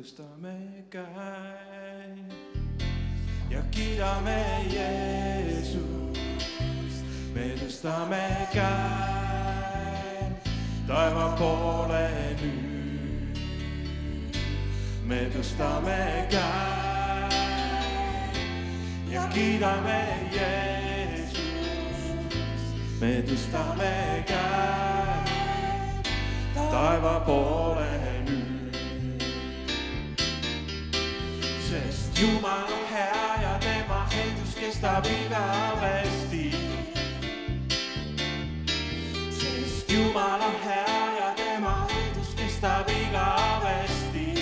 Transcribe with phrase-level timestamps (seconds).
[0.00, 0.56] tõstame
[0.88, 2.32] käed
[3.50, 6.16] ja kiidame Jeesust.
[7.34, 10.48] me tõstame käed
[10.88, 12.08] taeva poole
[12.40, 13.36] nüüd.
[15.04, 17.34] me tõstame käed
[19.12, 20.00] ja kiidame
[20.32, 21.36] Jeesust.
[23.00, 25.28] me tõstame käed
[26.56, 28.09] taeva poole nüüd.
[32.20, 36.54] Sest Jumal on hea ja tema heldus kestab igavesti.
[39.30, 44.34] sest Jumal on hea ja tema heldus kestab igavesti.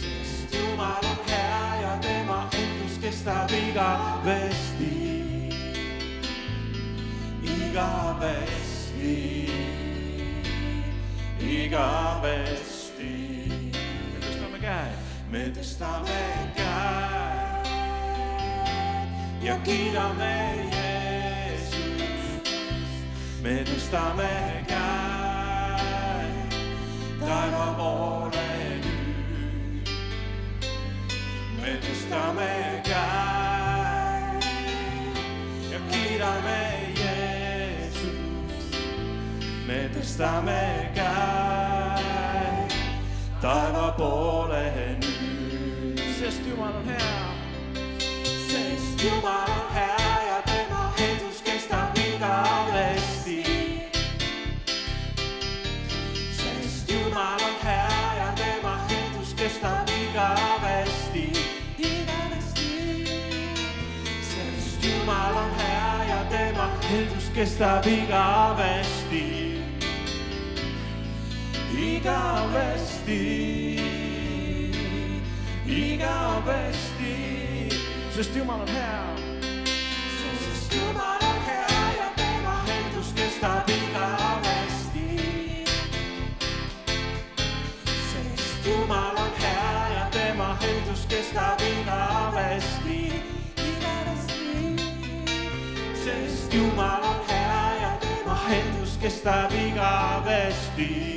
[0.00, 4.94] sest Jumal on hea ja tema heldus kestab igavesti.
[7.42, 9.14] igavesti,
[11.40, 12.73] igavesti.
[15.34, 16.20] Me tõstame
[16.54, 17.24] käed, me tõstame käed
[19.42, 20.34] ja kiidame
[20.70, 22.46] Jeesust.
[23.42, 24.34] me tõstame
[24.68, 26.54] käed
[27.18, 28.46] taeva poole
[28.84, 29.90] nüüd.
[31.60, 32.54] me tõstame
[32.86, 34.42] käed
[35.74, 36.62] ja kiidame
[37.02, 38.78] Jeesust.
[39.66, 40.62] me tõstame
[40.94, 42.70] käed
[43.42, 44.93] taeva poole nüüd.
[46.24, 47.34] Sest Jumal on hea.
[48.48, 53.44] sest Jumal on hea ja tema heldus kestab igavesti.
[56.32, 61.32] sest Jumal on hea ja tema heldus kestab igavesti.
[61.78, 63.04] igavesti.
[64.20, 69.60] sest Jumal on hea ja tema heldus kestab igavesti.
[71.76, 73.22] igavesti,
[75.66, 77.68] igavesti,
[78.14, 79.16] sest Jumal on hea.
[80.18, 85.20] sest Jumal on hea ja tema heldus kestab igavesti.
[88.12, 93.12] sest Jumal on hea ja tema heldus kestab igavesti.
[93.56, 94.76] igavesti,
[96.04, 101.14] sest Jumal on hea ja tema heldus kestab igavesti.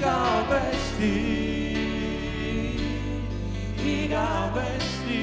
[0.00, 1.59] igavesti,
[4.10, 5.22] igavesti,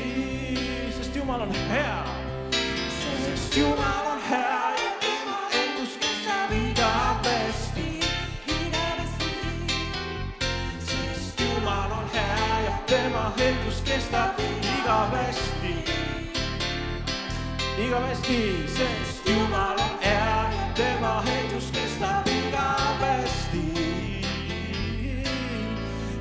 [0.97, 2.05] sest Jumal on hea.
[3.25, 7.99] sest Jumal on hea ja tema heldus kestab igavesti.
[8.47, 9.31] igavesti,
[10.79, 15.75] sest Jumal on hea ja tema heldus kestab igavesti.
[17.85, 23.67] igavesti, sest Jumal on hea ja tema heldus kestab igavesti.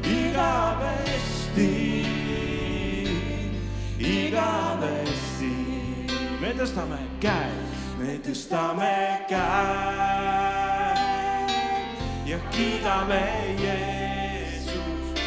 [0.03, 1.06] igavesti,
[4.37, 5.57] igavesti.
[6.41, 8.97] me tõstame käed, me tõstame
[9.31, 10.99] käed
[12.29, 13.23] ja kiidame
[13.63, 15.21] Jeesust.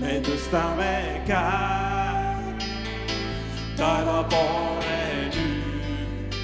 [0.00, 2.60] me tõstame käed
[3.76, 6.36] taeva poole nüüd.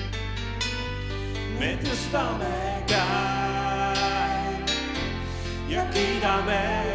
[1.61, 2.57] me tõstame
[2.89, 4.67] käed
[5.69, 6.92] ja kiidame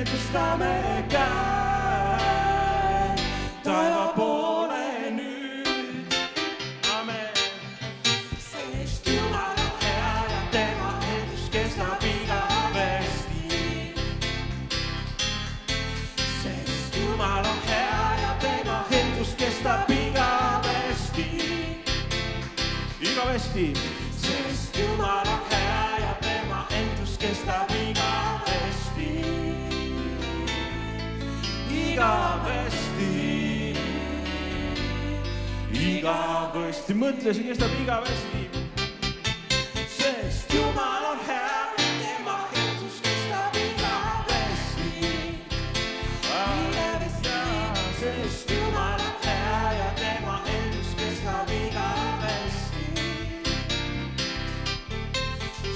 [0.00, 0.74] me tõstame
[1.12, 2.00] käed
[3.64, 6.14] taeva poole nüüd.
[6.94, 7.34] amen.
[8.40, 13.44] sest Jumal on hea ja tema heldus kestab igavesti.
[16.40, 21.28] sest Jumal on hea ja tema heldus kestab igavesti.
[23.00, 23.66] igavesti.
[24.16, 25.29] sest Jumal on hea
[32.00, 33.74] igavesti.
[35.72, 38.48] igavesti, mõtle, see kestab igavesti.
[39.98, 44.92] sest Jumal on hea, tema heldus kestab igavesti.
[48.00, 52.86] sest Jumal on hea ja tema heldus kestab igavesti.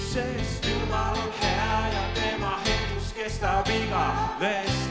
[0.09, 4.84] sest Jumal on hea ja tema heldus kestab igavesti, igavesti,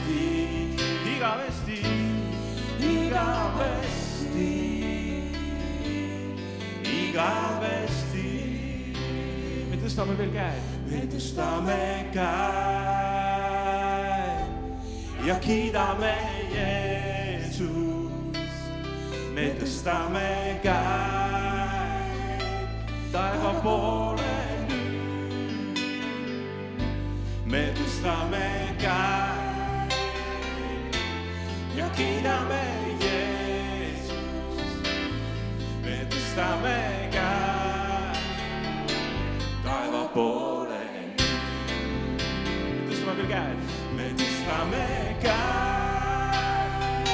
[7.14, 8.30] igavesti.
[9.70, 10.62] me tõstame veel käed.
[10.90, 13.54] me tõstame käed
[15.28, 16.14] ja kiidame
[16.50, 18.34] Jeesust.
[19.34, 22.42] me tõstame käed
[23.14, 24.36] taeva poole
[24.66, 25.86] nüüd.
[27.46, 29.94] me tõstame käed
[31.78, 32.62] ja kiidame
[33.06, 34.18] Jeesust.
[35.86, 37.03] me tõstame käed.
[45.24, 47.10] käes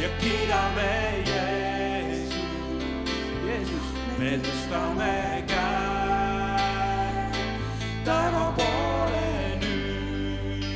[0.00, 0.92] ja kiidame
[1.26, 2.36] Jeesust,
[3.46, 5.16] Jeesus, me tõstame
[5.50, 7.32] käed
[8.06, 9.30] taeva poole
[9.62, 10.66] nüüd,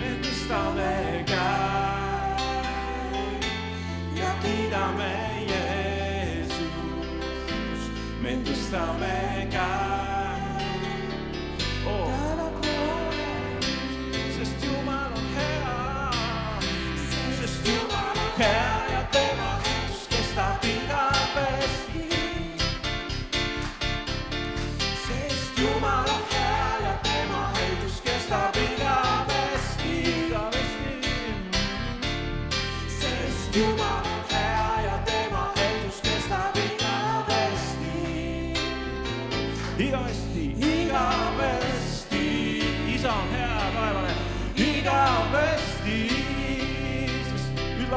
[0.00, 0.94] me tõstame
[1.32, 2.40] käed
[4.20, 5.12] ja kiidame
[5.52, 6.64] Jeesust,
[8.24, 9.14] me tõstame
[9.52, 9.79] käed.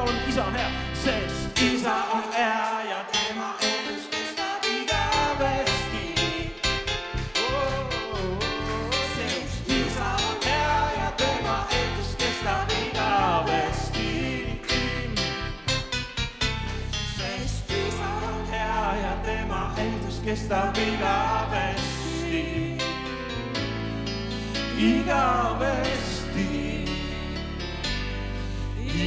[0.03, 6.07] on, isa on hea, sest isa on hea ja tema elus kestab igavesti
[7.35, 7.53] oh,.
[7.53, 14.11] Oh, oh, sest isa on hea ja tema elus kestab igavesti.
[17.17, 22.43] sest isa on hea ja tema elus kestab igavesti,
[24.77, 26.12] igavesti.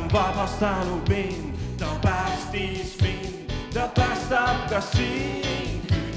[0.00, 6.09] on vabastanud mind, ta päästis mind, ta päästab ka sind.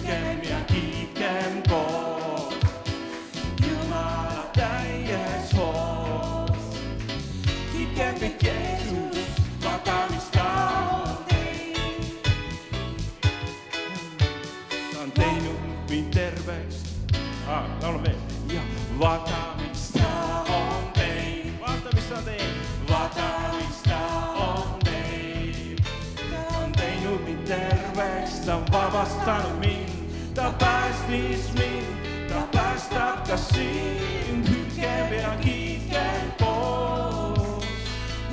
[29.25, 29.89] päästanud mind,
[30.35, 37.65] ta päästis mind, ta päästab ka sind, hüpkem ja kiitkem koos.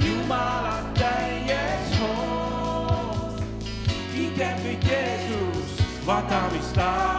[0.04, 3.42] Jumala täies hoos,
[4.14, 7.09] kiitkem kõik Jeesus, vaata mis ta on.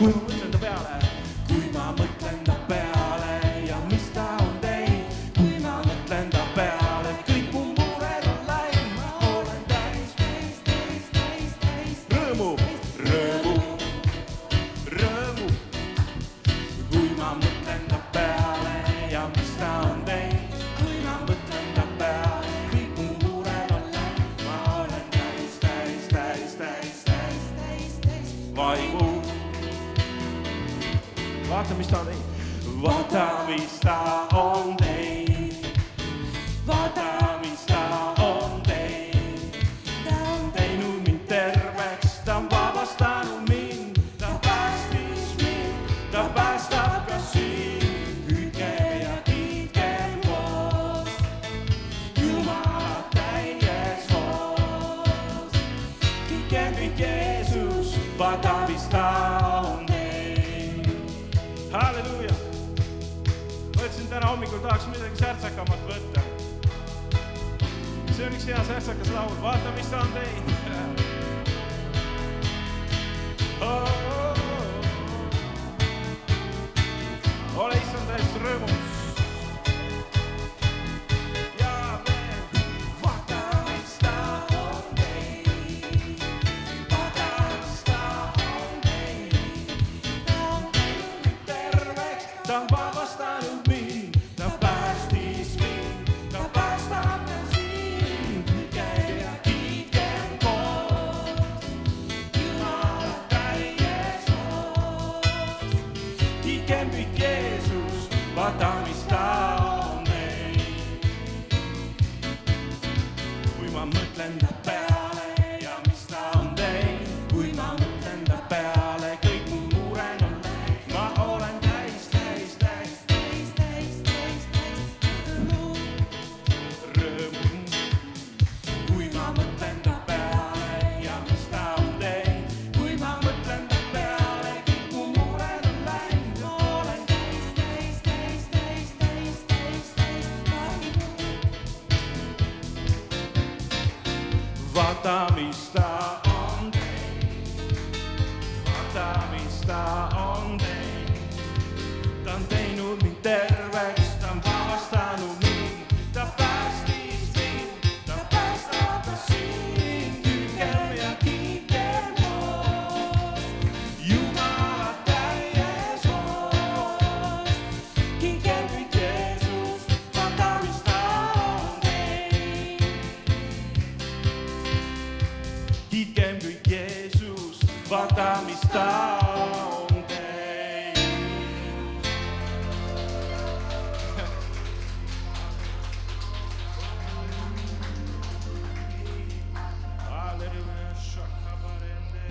[0.00, 0.94] 我我真的不要了。
[31.84, 32.16] vista lì.
[32.80, 34.93] Vota vista onde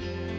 [0.04, 0.33] Bye.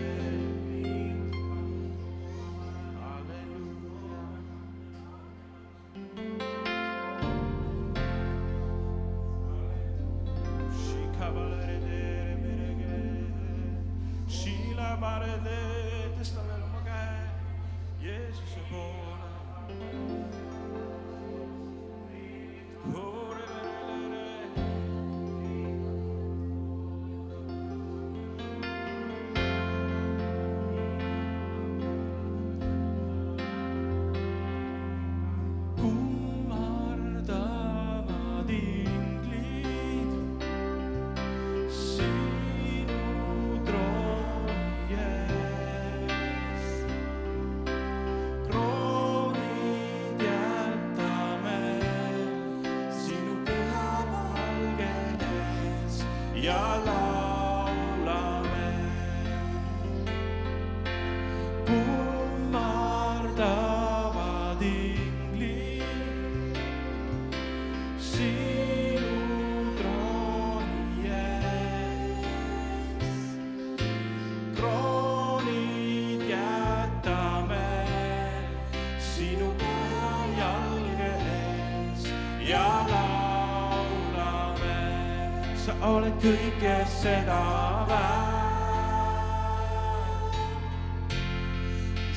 [85.85, 87.41] oled kõike seda
[87.89, 88.33] väärt.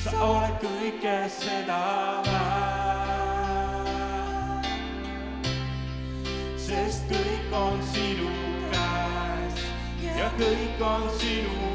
[0.04, 1.80] sa oled kõike seda
[2.28, 3.06] väärt.
[6.68, 8.32] sest kõik on sinu
[8.72, 9.64] käes
[10.16, 11.67] ja kõik on sinu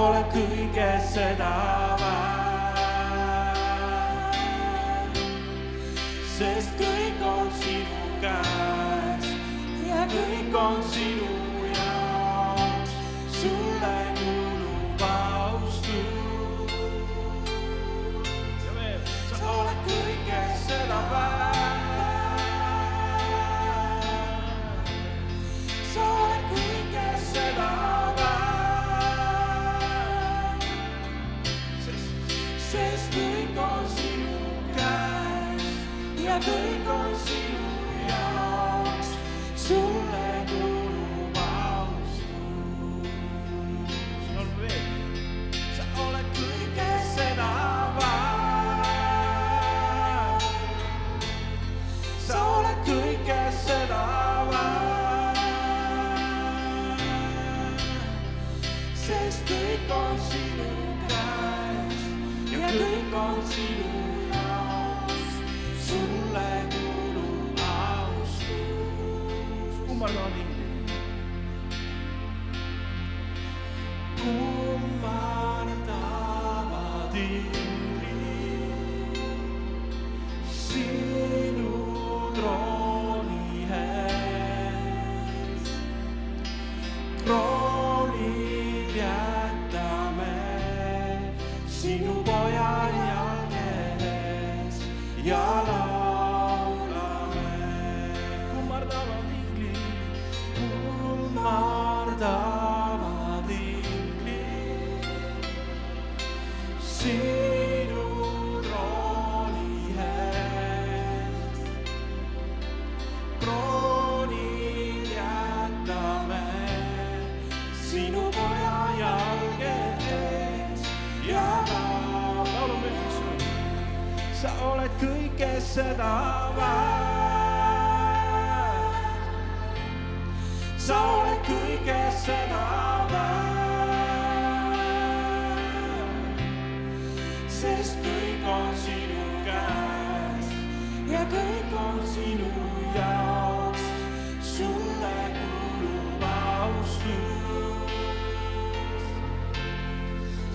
[0.00, 1.79] ole kõige seda.
[36.42, 37.49] frequency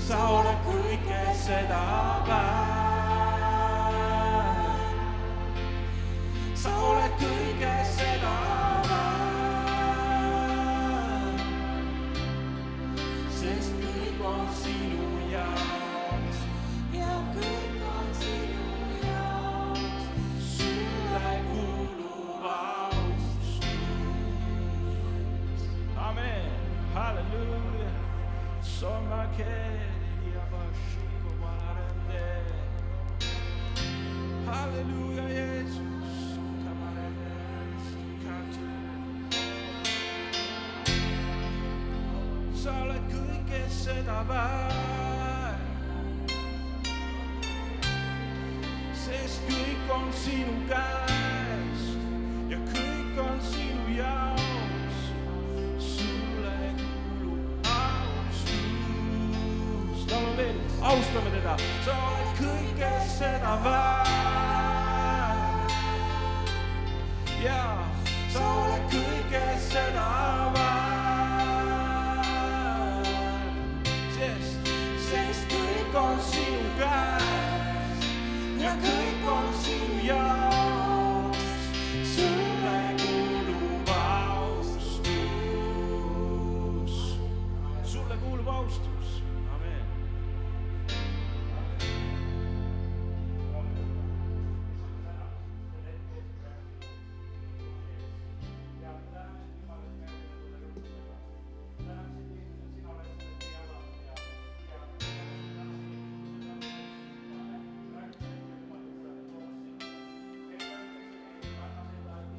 [0.05, 1.81] sa oled kõike seda
[2.29, 2.84] väärt.
[43.85, 45.61] seda väärt.
[48.97, 51.83] sest kõik on sinu käes
[52.49, 54.97] ja kõik on sinu jaoks.
[55.91, 58.49] sulle kuulub austus.
[60.09, 61.53] laulame veel, austame teda,
[61.85, 64.54] sa oled kõike seda väärt.
[75.95, 77.23] 光是有 gas，
[78.59, 79.71] 也可以光是
[80.05, 80.24] 有。